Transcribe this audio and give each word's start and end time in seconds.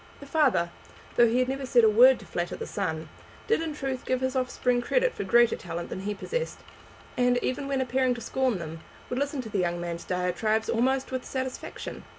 The 0.19 0.25
father, 0.25 0.71
though 1.15 1.27
he 1.27 1.37
had 1.37 1.47
never 1.47 1.63
said 1.63 1.83
a 1.83 1.87
word 1.91 2.17
to 2.21 2.25
flatter 2.25 2.55
the 2.55 2.65
son, 2.65 3.07
did 3.45 3.61
in 3.61 3.75
truth 3.75 4.03
give 4.03 4.19
his 4.21 4.35
offspring 4.35 4.81
credit 4.81 5.13
for 5.13 5.23
greater 5.23 5.55
talent 5.55 5.89
than 5.89 5.99
he 5.99 6.15
possessed, 6.15 6.57
and, 7.15 7.37
even 7.43 7.67
when 7.67 7.81
appearing 7.81 8.15
to 8.15 8.21
scorn 8.21 8.57
them, 8.57 8.79
would 9.11 9.19
listen 9.19 9.41
to 9.41 9.49
the 9.49 9.59
young 9.59 9.79
man's 9.79 10.03
diatribes 10.03 10.71
almost 10.71 11.11
with 11.11 11.23
satisfaction. 11.23 12.03